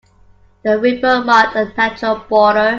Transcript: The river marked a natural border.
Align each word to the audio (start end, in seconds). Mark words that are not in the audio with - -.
The 0.63 0.79
river 0.79 1.23
marked 1.23 1.55
a 1.55 1.65
natural 1.77 2.25
border. 2.27 2.69